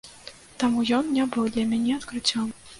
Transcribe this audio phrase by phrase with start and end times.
[0.63, 2.53] Таму ён не быў для мяне адкрыццём.